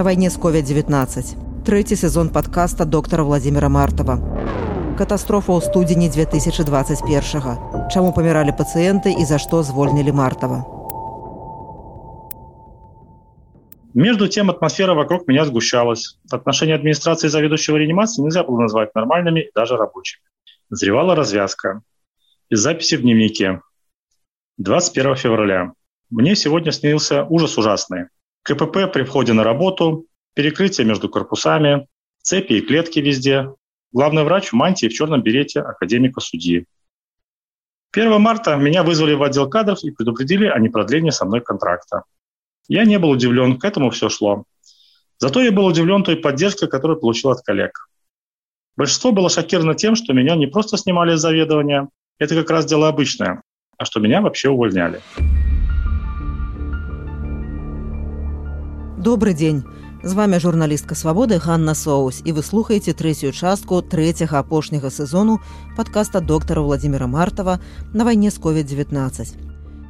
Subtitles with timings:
[0.00, 1.64] На вайне з COVID-19.
[1.66, 4.18] Трэці сезон падкаста доктара Владзіміра Мартава.
[4.98, 7.90] Катастрофа ў студзені 2021.
[7.92, 10.64] Чаму паміралі пацыенты і за што звольнілі Мартава.
[13.96, 16.18] Между тем атмосфера вокруг меня сгущалась.
[16.30, 20.22] Отношения администрации и заведующего реанимации нельзя было назвать нормальными и даже рабочими.
[20.68, 21.80] Зревала развязка.
[22.50, 23.60] Из записи в дневнике.
[24.58, 25.72] 21 февраля.
[26.10, 28.08] Мне сегодня снился ужас ужасный.
[28.43, 31.87] КПП при входе на работу, перекрытие между корпусами,
[32.21, 33.53] цепи и клетки везде.
[33.91, 36.65] Главный врач в мантии в черном берете академика судьи.
[37.93, 42.03] 1 марта меня вызвали в отдел кадров и предупредили о непродлении со мной контракта.
[42.67, 44.45] Я не был удивлен, к этому все шло.
[45.17, 47.89] Зато я был удивлен той поддержкой, которую получил от коллег.
[48.77, 52.87] Большинство было шокировано тем, что меня не просто снимали из заведования, это как раз дело
[52.87, 53.43] обычное,
[53.77, 55.01] а что меня вообще увольняли.
[58.98, 59.64] Добрый день.
[60.02, 65.40] З вами журналістка свабоды Ганна Соус і вы слухаеце трэцюю частку трэцяга апошняга сезону
[65.76, 67.58] падкаста доктара Владзіміра Мартава
[67.92, 69.46] на вайне з COVID-19.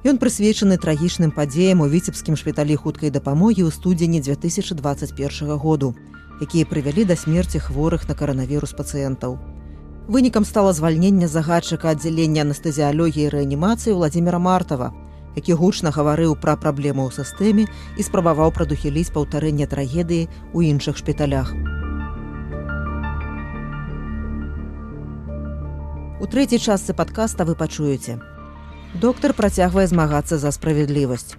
[0.06, 5.94] Ён прысвечаны трагічным падзеям у віцебскім шпіталі хуткай дапамогі ў студзені 2021 году,
[6.40, 9.38] якія прывялі да смерці хворых на каранавірус пацыентаў.
[10.06, 14.94] Вынікам стала звальнення загадчыка аддзялення анестэзіялогіі рэанімацыі Владзіміра Мартава,
[15.35, 21.53] які гучна гаварыў пра праблему ў сістэме і спрабаваў прадухіліць паўтарэнне трагедыі ў іншых шпіталях.
[26.21, 28.19] У трэцяй частцы падкаста вы пачуеце.
[28.93, 31.33] Доктар працягвае змагацца за справядлівасць.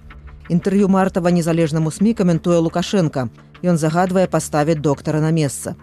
[0.48, 3.28] Інтэрв'ю мартава незалежнаму сМ каментуе Лукашенко.
[3.62, 5.76] Ён загадвае паставіць доктара на месца.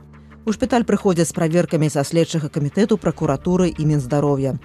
[0.45, 4.59] У шпіталь прыходзяць з праверкамі са следчага камітэту пракуратуры і мінздароўя.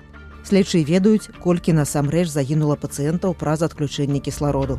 [0.45, 4.79] Следчыя ведаюць, колькі насамрэч загінула пацыентаў праз адключэнне кіслароду.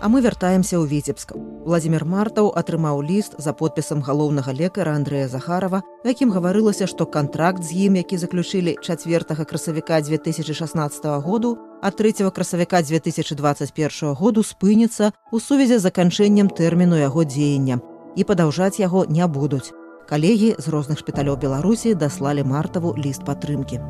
[0.00, 1.36] А мы вяртаемся ў віцебска.
[1.36, 7.76] Владзімир Мартаў атрымаў ліст за подпісам галоўнага лекара Андрэя Захарова, якім гаварылася, што кантракт з
[7.84, 15.76] ім, які заключылі чацвертага красавіка 2016 году, а трэцяга красавіка 2021 году спыніцца ў сувязі
[15.76, 17.84] з заканчэннем тэрміну яго дзеяння
[18.16, 19.76] і падаўжаць яго не будуць.
[20.09, 23.81] Калегі з розных шпіталёў Беларусі даслалі мартаву ліст падтрымкі.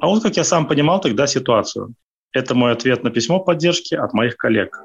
[0.00, 1.94] А вот как я сам понимал тогда ситуацию.
[2.32, 4.84] Это мой ответ на письмо поддержки от моих коллег.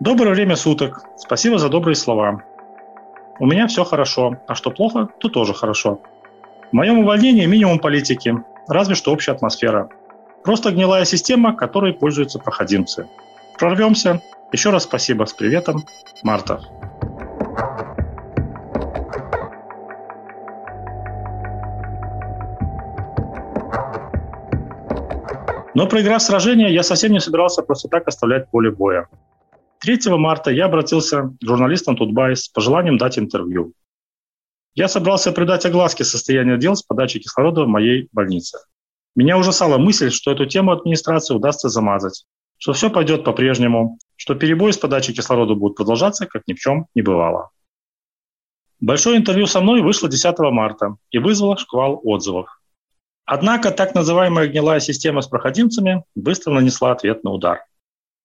[0.00, 1.02] Доброе время суток.
[1.16, 2.42] Спасибо за добрые слова.
[3.38, 6.00] У меня все хорошо, а что плохо, то тоже хорошо.
[6.70, 8.34] В моем увольнении минимум политики,
[8.68, 9.88] разве что общая атмосфера.
[10.42, 13.08] Просто гнилая система, которой пользуются проходимцы.
[13.58, 14.20] Прорвемся.
[14.51, 15.25] еще раз спасибо.
[15.25, 15.85] С приветом.
[16.23, 16.61] Марта.
[25.73, 29.07] Но проиграв сражение, я совсем не собирался просто так оставлять поле боя.
[29.79, 33.73] 3 марта я обратился к журналистам Тутбай с пожеланием дать интервью.
[34.75, 38.59] Я собрался придать огласке состояния дел с подачей кислорода в моей больнице.
[39.15, 42.25] Меня ужасала мысль, что эту тему администрации удастся замазать,
[42.61, 46.85] что все пойдет по-прежнему, что перебои с подачей кислорода будут продолжаться, как ни в чем
[46.93, 47.49] не бывало.
[48.79, 52.61] Большое интервью со мной вышло 10 марта и вызвало шквал отзывов.
[53.25, 57.65] Однако так называемая гнилая система с проходимцами быстро нанесла ответный удар.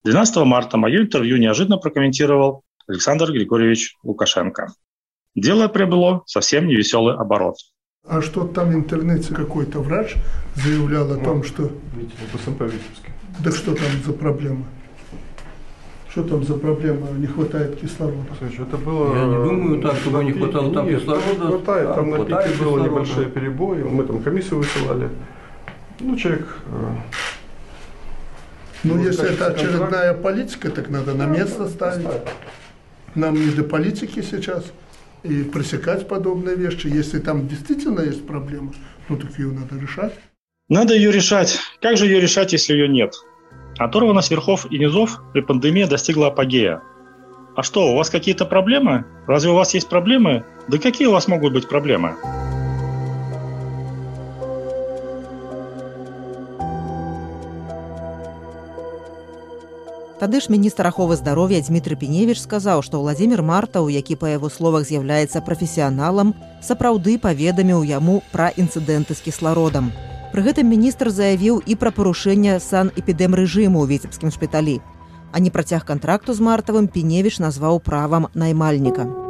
[0.04, 4.66] 12 марта мое интервью неожиданно прокомментировал Александр Григорьевич Лукашенко.
[5.34, 7.56] Дело приобрело совсем невеселый оборот.
[8.08, 10.14] А что там в интернете какой-то врач
[10.54, 11.72] заявлял о том, что...
[13.40, 14.64] Да что там за проблема?
[16.08, 17.08] Что там за проблема?
[17.10, 18.28] Не хватает кислорода.
[18.38, 19.14] Слушай, это было...
[19.14, 21.46] Я не думаю так, чтобы не хватало там Нет, кислорода.
[21.48, 25.08] Хватает, там на хватает пике было небольшие перебои, мы там комиссию высылали.
[25.98, 26.46] Ну, человек...
[26.66, 26.94] э,
[28.84, 32.06] Ну, если это контракт- очередная политика, так надо на место ставить.
[33.16, 34.64] Нам не до политики сейчас.
[35.28, 36.86] И пресекать подобные вещи.
[36.86, 38.72] Если там действительно есть проблема,
[39.08, 40.14] ну так ее надо решать.
[40.68, 41.58] Надо ее решать.
[41.80, 43.14] Как же ее решать, если ее нет?
[43.78, 46.80] Оторванность верхов и низов при пандемии достигла апогея.
[47.56, 49.04] А что, у вас какие-то проблемы?
[49.26, 50.44] Разве у вас есть проблемы?
[50.68, 52.14] Да какие у вас могут быть проблемы?
[60.16, 64.88] Тады ж міністр аховы здароўя Дмітрый Пеневіч сказаў, што Владзімир Мартаў, які па яго словах
[64.88, 66.32] з'яўляецца прафесіяналам,
[66.64, 69.92] сапраўды паведаміў яму пра інцыдэнты з кіслародам.
[70.32, 74.80] Пры гэтым міністр заявіў і пра парушэнне санэпідэмрэжыму ў віцебскім шпіталі.
[75.32, 79.25] А не працяг кантракту з мартавым Пеневіч назваў правам наймальніка.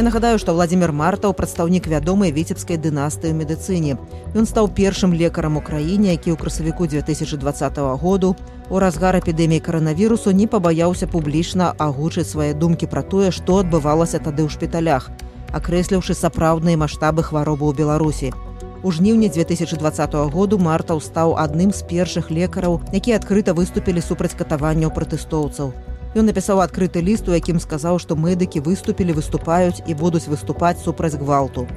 [0.00, 3.98] Я нагадаю, што Владзімир Мартаў прадстаўнік вядомай віцебскай дынастыі медыцыне.
[4.32, 8.30] Ён стаў першым лекарам у краіне, які ў красавіку 2020 году
[8.70, 14.40] у разгар эпідэміі каранавірусу не пабаяўся публічна агучыць свае думкі пра тое, што адбывалася тады
[14.40, 15.12] ў шпіталях,
[15.52, 18.32] акрэсліўшы сапраўдныя маштабы хваробы ў Беларусі.
[18.80, 24.96] У жніўні 2020 году Мартаў стаў адным з першых лекараў, якія адкрыта выступілі супраць катаванняў
[24.96, 25.76] пратэстоўцаў.
[26.15, 31.19] Ён напісаў адкрыты ліст, у якім сказаў, што медыкі выступілі, выступаюць і будуць выступаць супраць
[31.19, 31.67] гвалту.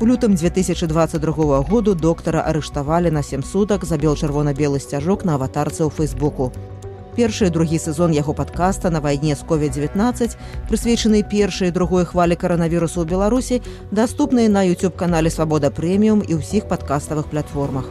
[0.00, 5.90] У лютым 2022 году доктара арыштавалі на сем сутак забел чырвона-белы сцяжок на аватарцы ў
[5.90, 6.52] фейсбуку.
[7.18, 10.38] Першы і другі сезон яго падкаста на вайне з COVID-19,
[10.70, 13.60] прысвечаны першай і другой хвалі каранавірусу ў Беларусі,
[13.90, 17.90] даступныя на YouTube канале Свабода прэміум і ўсіх падкаставых платформах.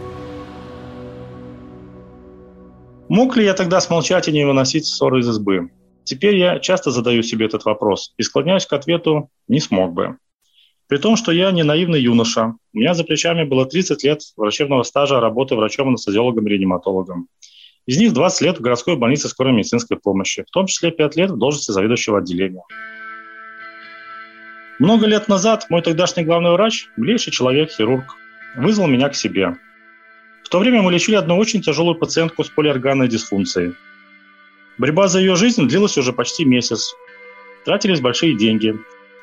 [3.10, 5.70] Мог ли я тогда смолчать и не выносить ссоры из избы?
[6.05, 10.19] Теперь я часто задаю себе этот вопрос и склоняюсь к ответу «не смог бы».
[10.87, 12.55] При том, что я не наивный юноша.
[12.75, 17.29] У меня за плечами было 30 лет врачебного стажа работы врачом-анестезиологом и реаниматологом.
[17.87, 21.31] Из них 20 лет в городской больнице скорой медицинской помощи, в том числе 5 лет
[21.31, 22.63] в должности заведующего отделения.
[24.79, 28.17] Много лет назад мой тогдашний главный врач, милейший человек, хирург,
[28.57, 29.57] вызвал меня к себе.
[30.43, 33.73] В то время мы лечили одну очень тяжелую пациентку с полиорганной дисфункцией–
[34.77, 36.95] Борьба за ее жизнь длилась уже почти месяц.
[37.65, 38.77] Тратились большие деньги.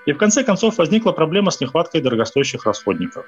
[0.06, 3.26] И в конце концов возникла проблема с нехваткой дорогостоящих расходников.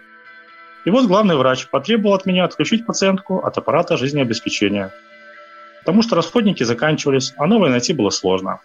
[0.86, 4.92] И вот главный врач потребовал от меня отключить пациентку от аппарата жизнеобеспечения.
[5.80, 8.60] Потому что расходники заканчивались, а новые найти было сложно.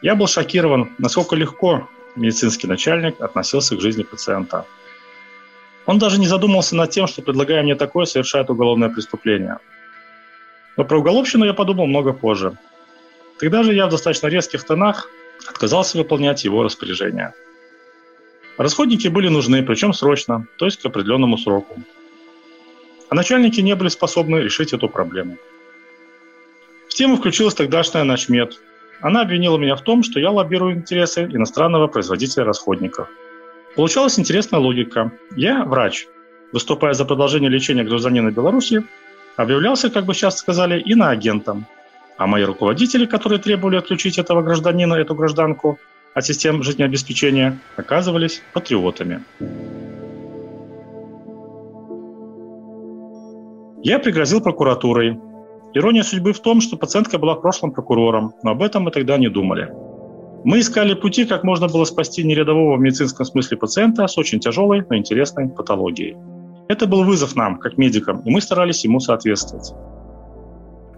[0.00, 4.64] Я был шокирован, насколько легко медицинский начальник относился к жизни пациента.
[5.84, 9.58] Он даже не задумался над тем, что, предлагая мне такое, совершает уголовное преступление–
[10.76, 12.56] но про уголовщину я подумал много позже.
[13.38, 15.08] Тогда же я в достаточно резких тонах
[15.48, 17.34] отказался выполнять его распоряжение.
[18.56, 21.76] Расходники были нужны, причем срочно, то есть к определенному сроку.
[23.08, 25.36] А начальники не были способны решить эту проблему.
[26.88, 28.58] В тему включилась тогдашняя начмед.
[29.02, 33.08] Она обвинила меня в том, что я лоббирую интересы иностранного производителя расходников.
[33.76, 35.12] Получалась интересная логика.
[35.36, 36.06] Я врач.
[36.52, 38.84] Выступая за продолжение лечения гражданина Беларуси,
[39.36, 41.66] объявлялся, как бы сейчас сказали, иноагентом.
[42.18, 45.78] А мои руководители, которые требовали отключить этого гражданина, эту гражданку
[46.14, 49.22] от систем жизнеобеспечения, оказывались патриотами.
[53.82, 55.18] Я пригрозил прокуратурой.
[55.74, 59.18] Ирония судьбы в том, что пациентка была в прошлом прокурором, но об этом мы тогда
[59.18, 59.68] не думали.
[60.42, 64.84] Мы искали пути, как можно было спасти нерядового в медицинском смысле пациента с очень тяжелой,
[64.88, 66.16] но интересной патологией.
[66.68, 69.72] Это был вызов нам, как медикам, и мы старались ему соответствовать.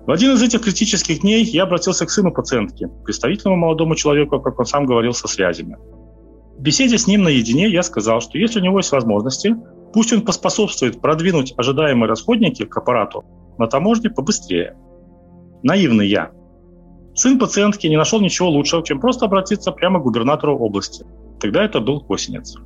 [0.07, 4.59] В один из этих критических дней я обратился к сыну пациентки, представительному молодому человеку, как
[4.59, 5.77] он сам говорил, со связями.
[6.57, 9.55] В беседе с ним наедине я сказал, что если у него есть возможности,
[9.93, 13.25] пусть он поспособствует продвинуть ожидаемые расходники к аппарату
[13.59, 14.77] на таможне побыстрее.
[15.63, 16.31] Наивный я.
[17.15, 21.05] Сын пациентки не нашел ничего лучшего, чем просто обратиться прямо к губернатору области.
[21.39, 22.57] Тогда это был Косинец.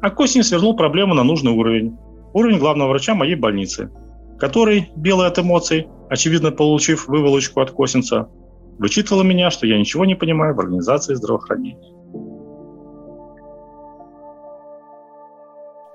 [0.00, 1.96] А Косинец вернул проблему на нужный уровень
[2.36, 3.90] уровень главного врача моей больницы,
[4.38, 8.28] который, белый от эмоций, очевидно получив выволочку от Косинца,
[8.78, 11.94] вычитывала меня, что я ничего не понимаю в организации здравоохранения.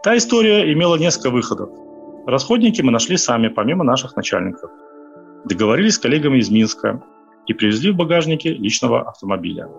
[0.03, 1.69] Та история имела несколько выходов.
[2.25, 4.71] Расходники мы нашли сами, помимо наших начальников.
[5.45, 7.03] Договорились с коллегами из Минска
[7.45, 9.69] и привезли в багажнике личного автомобиля.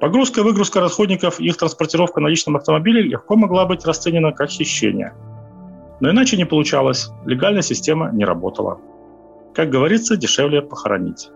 [0.00, 4.50] Погрузка и выгрузка расходников и их транспортировка на личном автомобиле легко могла быть расценена как
[4.50, 5.14] хищение.
[6.00, 8.80] Но иначе не получалось, легальная система не работала.
[9.54, 11.30] Как говорится, дешевле похоронить.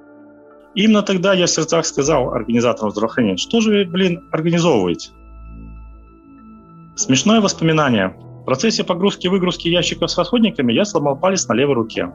[0.74, 5.10] Именно тогда я в сердцах сказал организаторам здравоохранения, что же вы, блин, организовываете?
[6.96, 8.16] Смешное воспоминание.
[8.42, 12.12] В процессе погрузки и выгрузки ящиков с расходниками я сломал палец на левой руке.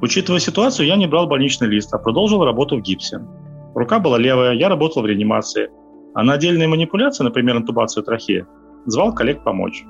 [0.00, 3.20] Учитывая ситуацию, я не брал больничный лист, а продолжил работу в гипсе.
[3.76, 5.68] Рука была левая, я работал в реанимации.
[6.14, 8.46] А на отдельные манипуляции, например, интубацию трахеи,
[8.86, 9.84] звал коллег помочь.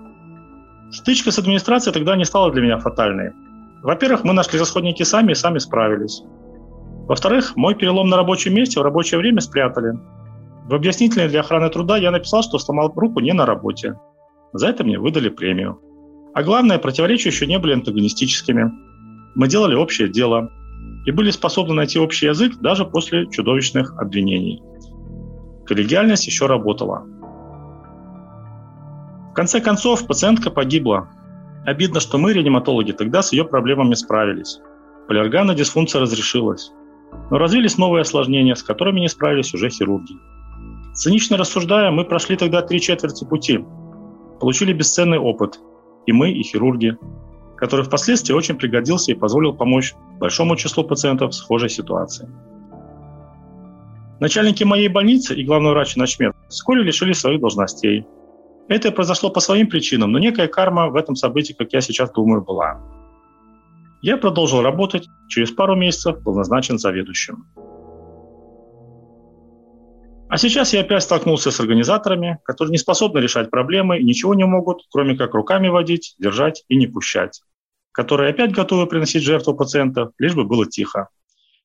[0.90, 3.30] Стычка с администрацией тогда не стала для меня фатальной.
[3.84, 6.24] Во-первых, мы нашли расходники сами и сами справились.
[7.06, 9.92] Во-вторых, мой перелом на рабочем месте в рабочее время спрятали.
[10.68, 13.96] В объяснительной для охраны труда я написал, что сломал руку не на работе.
[14.52, 15.80] За это мне выдали премию.
[16.34, 18.72] А главное, противоречия еще не были антагонистическими.
[19.36, 20.50] Мы делали общее дело
[21.06, 24.60] и были способны найти общий язык даже после чудовищных обвинений.
[25.64, 27.04] Коллегиальность еще работала.
[29.30, 31.08] В конце концов, пациентка погибла.
[31.64, 34.60] Обидно, что мы, реаниматологи, тогда с ее проблемами справились.
[35.08, 36.72] Полиорганная дисфункция разрешилась.
[37.30, 40.14] Но развились новые осложнения, с которыми не справились уже хирурги.
[40.94, 43.64] Цинично рассуждая, мы прошли тогда три четверти пути.
[44.40, 45.60] Получили бесценный опыт.
[46.06, 46.96] И мы, и хирурги,
[47.56, 52.28] который впоследствии очень пригодился и позволил помочь большому числу пациентов в схожей ситуации.
[54.18, 58.06] Начальники моей больницы и главный врач Начмед вскоре лишили своих должностей.
[58.68, 62.42] Это произошло по своим причинам, но некая карма в этом событии, как я сейчас думаю,
[62.42, 62.80] была.
[64.02, 67.46] Я продолжил работать, через пару месяцев был назначен заведующим.
[70.28, 74.44] А сейчас я опять столкнулся с организаторами, которые не способны решать проблемы и ничего не
[74.44, 77.42] могут, кроме как руками водить, держать и не пущать,
[77.95, 81.09] которые опять готовы приносить жертву пациентов, лишь бы было тихо.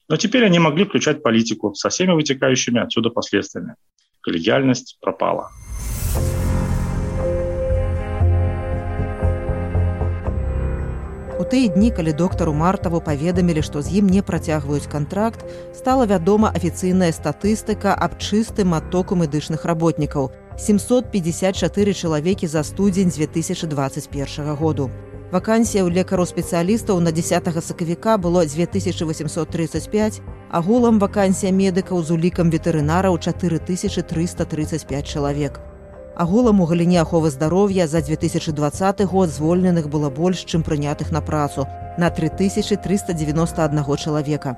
[0.09, 3.75] Но теперь они могли включать политику со всеми вытекающими отсюда последствиями.
[4.21, 5.51] Коллегиальность пропала.
[11.39, 15.45] У тыя дні, калі доктару Мартаву паведамілі, што з ім не працягваюць кантракт,
[15.77, 20.33] стала вядома афіцыйная статыстыка аб чыстым адтоку медычных работнікаў.
[20.57, 24.91] 754 чалавекі за студзень 2021 году.
[25.32, 30.20] Вакансія ў лекараў спецыялістаў на 10 сакавіка было 2835,
[30.52, 35.62] агулам вакансія медыкаў з улікам ветэрынараў 4335 чалавек.
[36.20, 41.66] Агулам у галіне аховы здароўя за 2020 год звольненых было больш, чым прынятых на працу
[41.98, 44.58] на 3391 чалавека.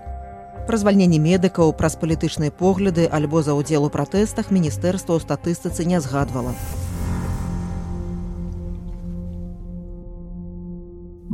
[0.65, 6.01] Пра звальненне медыкаў праз палітычныя погляды альбо за ўдзел у пратэстах міністэрства ў статыстыцы не
[6.01, 6.58] згадвала.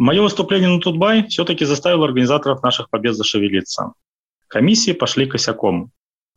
[0.02, 3.92] Мое выступление на Тутбай все-таки заставило организаторов наших побед зашевелиться.
[4.48, 5.92] Комиссии пошли косяком.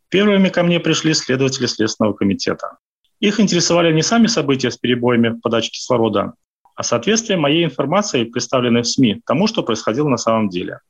[0.08, 2.78] Первыми ко мне пришли следователи Следственного комитета.
[3.20, 6.32] Их интересовали не сами события с перебоями в подаче кислорода,
[6.74, 10.80] а соответствие моей информации, представленной в СМИ, тому, что происходило на самом деле.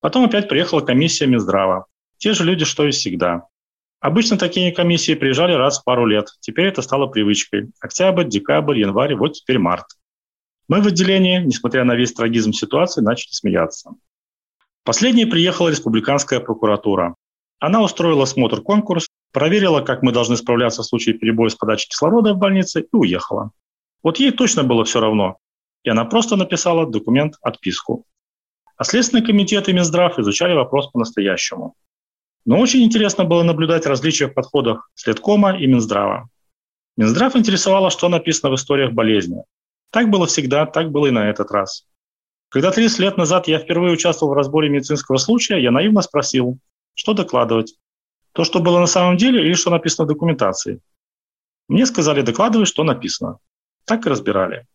[0.00, 1.86] Потом опять приехала комиссия Минздрава.
[2.18, 3.48] Те же люди, что и всегда.
[3.98, 6.28] Обычно такие комиссии приезжали раз в пару лет.
[6.38, 7.72] Теперь это стало привычкой.
[7.80, 9.86] Октябрь, декабрь, январь, вот теперь март.
[10.68, 13.92] Мы в отделении, несмотря на весь трагизм ситуации, начали смеяться.
[14.82, 17.14] Последней приехала республиканская прокуратура.
[17.58, 22.38] Она устроила смотр-конкурс, проверила, как мы должны справляться в случае перебоя с подачей кислорода в
[22.38, 23.50] больнице и уехала.
[24.02, 25.38] Вот ей точно было все равно.
[25.82, 28.04] И она просто написала документ отписку.
[28.76, 31.74] А Следственный комитет и Минздрав изучали вопрос по-настоящему.
[32.46, 36.28] Но очень интересно было наблюдать различия в подходах Следкома и Минздрава.
[36.96, 39.42] Минздрав интересовало, что написано в историях болезни.
[39.93, 41.85] Так было всегда, так было и на этот раз.
[42.49, 46.57] Когда 30 лет назад я впервые участвовал в разборе медицинского случая, я наивно спросил,
[46.95, 47.75] что докладывать,
[48.33, 50.79] то, что было на самом деле, или что написано в документации.
[51.67, 53.37] Мне сказали, докладывай, что написано.
[53.85, 54.65] Так и разбирали.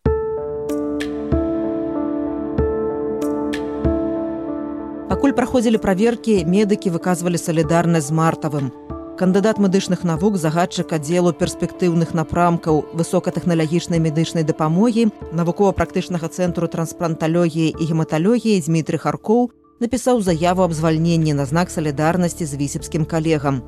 [5.09, 8.73] Пакуль праходзілі праверкі, медыкі выказвалі салідарнасць з мартавым.
[9.20, 18.64] Кандыдат медычных навук загадчык аддзелу перспектыўных напрамкаў высокатэхналагічнай медычнай дапамогі навукова-практычнага цэнтру транспланталогіі і гематалогіі
[18.64, 19.52] Дмітрый Харкоў
[19.84, 23.60] напісаў заяву аб звальненні на знак салідарнасці з вісебскім калегам.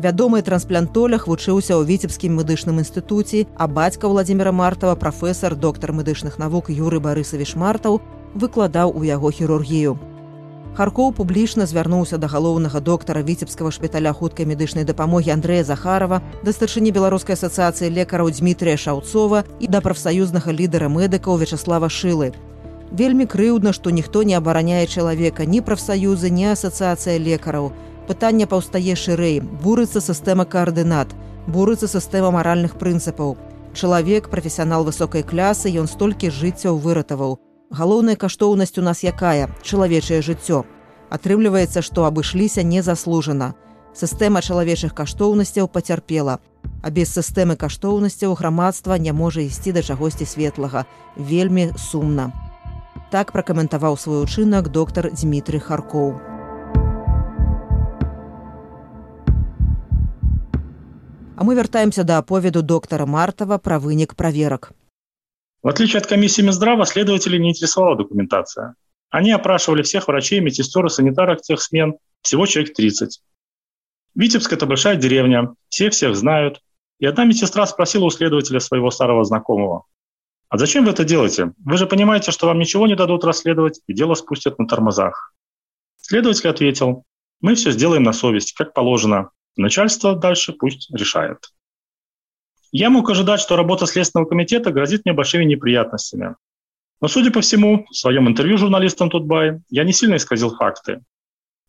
[0.00, 6.72] Вядомы трансплантолях вучыўся ў віцебскім медычным інстытуце, а бацька Владзіміра Мартава, прафесор, доктар медычных навук
[6.72, 8.00] Юры Барысавіш Мартаў
[8.32, 10.00] выкладаў у яго хірургію.
[10.74, 16.90] Харкоў публічна звярнуўся да галоўнага доктара віцебскага шпіталя хуткай медычнай дапамогі Андрэя Захарова, да старшыні
[16.90, 22.34] беларускай асацыяцыі лекараў Дмітрия Шаўцова і да прафсаюзнага лідара медыкаў Вячаслава Шылы.
[22.90, 27.70] Вельмі крыўдна, што ніхто не абараняе чалавека, ні прафсаюзы, ні асацыяцыя лекараў.
[28.10, 31.14] Пытанне паўстае шырэй, бурыцца сістэма каардынат,
[31.46, 33.38] бурыцца сістэма маральных прынцыпаў.
[33.78, 37.43] Чалавек, прафесіянал высокай клясы, ён столькі жыццяў выратаваў.
[37.70, 40.64] Галоўная каштоўнасць у нас якая чалавечае жыццё.
[41.10, 43.54] Атрымліваецца, што абышліся незаслужана.
[43.94, 46.38] Сістэма чалавечых каштоўнасцяў пацярпела.
[46.82, 50.86] А без сістэмы каштоўнасцяў грамадства не можа ісці да чагосьці светлага.
[51.16, 52.32] Вельмі сумна
[53.14, 56.18] так пракаментаваў свой учынак доктар Дмітрый Харкоў.
[61.36, 64.72] А мы вяртаемся да аповеду доктара Мартова пра вынік праверак.
[65.64, 68.74] В отличие от комиссии Минздрава, следователи не интересовала документация.
[69.08, 73.22] Они опрашивали всех врачей, медсестер и санитарок тех смен, всего человек 30.
[74.14, 76.60] Витебск– это большая деревня, все всех знают.
[76.98, 79.86] И одна медсестра спросила у следователя своего старого знакомого,
[80.50, 81.54] а зачем вы это делаете?
[81.64, 85.34] Вы же понимаете, что вам ничего не дадут расследовать, и дело спустят на тормозах.
[85.96, 87.04] Следователь ответил,
[87.40, 89.30] мы все сделаем на совесть, как положено.
[89.56, 91.38] Начальство дальше пусть решает.
[92.76, 96.34] Я мог ожидать, что работа Следственного комитета грозит мне большими неприятностями.
[97.00, 101.00] Но, судя по всему, в своем интервью журналистам Тутбай я не сильно исказил факты.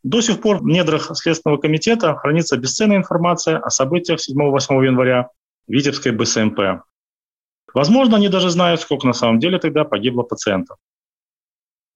[0.02, 5.30] До сих пор в недрах Следственного комитета хранится бесценная информация о событиях 7-8 января
[5.68, 6.82] Витебской БСМП.
[7.72, 10.80] Возможно, они даже знают, сколько на самом деле тогда погибло пациентов.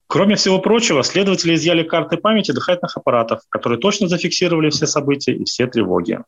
[0.06, 5.46] Кроме всего прочего, следователи изъяли карты памяти дыхательных аппаратов, которые точно зафиксировали все события и
[5.46, 6.20] все тревоги.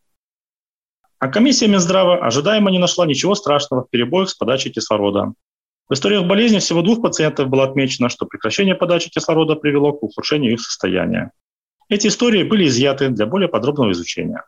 [1.22, 5.34] А комиссия Минздрава ожидаемо не нашла ничего страшного в перебоях с подачей кислорода.
[5.88, 10.54] В историях болезни всего двух пациентов было отмечено, что прекращение подачи кислорода привело к ухудшению
[10.54, 11.30] их состояния.
[11.90, 14.44] Эти истории были изъяты для более подробного изучения.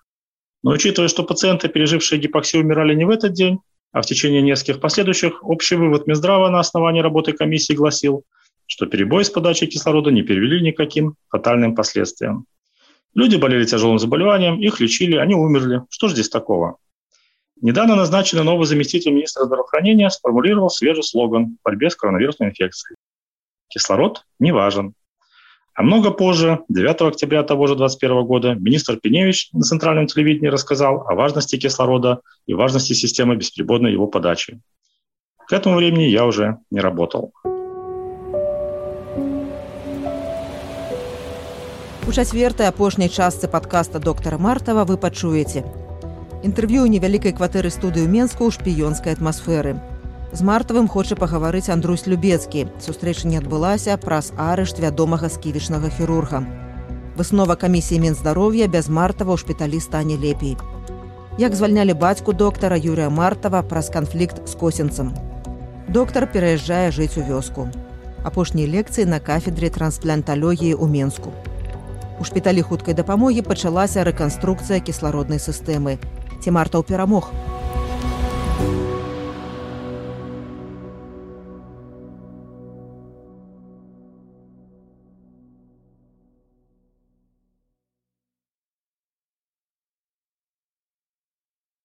[0.63, 3.59] Но учитывая, что пациенты, пережившие гипоксию, умирали не в этот день,
[3.91, 8.23] а в течение нескольких последующих, общий вывод Минздрава на основании работы комиссии гласил,
[8.65, 12.47] что перебои с подачей кислорода не привели никаким фатальным последствиям.
[13.15, 15.83] Люди болели тяжелым заболеванием, их лечили, они умерли.
[15.89, 16.77] Что же здесь такого?
[17.61, 22.97] Недавно назначенный новый заместитель министра здравоохранения сформулировал свежий слоган в борьбе с коронавирусной инфекцией.
[23.69, 24.93] Кислород не важен.
[25.75, 31.07] А много позже, 9 октября того же 2021 года, министр Пеневич на центральном телевидении рассказал
[31.07, 34.59] о важности кислорода и важности системы бесперебойной его подачи.
[35.47, 37.33] К этому времени я уже не работал.
[42.13, 45.65] Чацвертай апошняй частцы падкаста доктара Мартава вы пачуеце.
[46.45, 49.81] Інтэрв'ю ў невялікай кватэры студыю Менску ў шпіёнскай атмасферы.
[50.29, 52.67] З мартавым хоча пагаварыць Андрусь Любецкі.
[52.77, 56.45] Сустрэча не адбылася праз арышт вядомага сківічнага хірурга.
[57.17, 60.53] Выснова камісіі Мінздароўя без мартава ў шпіталі стане лепей.
[61.41, 65.17] Як звальнялі бацьку доктара Юрыя Мартава праз канфлікт з косінцам.
[65.89, 67.73] Доктар пераязджае жыць у вёску.
[68.21, 71.33] Апошнія лекцыі на кафедры транспланталогіі ў Менску.
[72.18, 75.98] У шпіталі хуткай дапамогі пачалася рэканструкцыя кіслароднай сістэмы.
[76.42, 77.30] Ці мартаў перамог.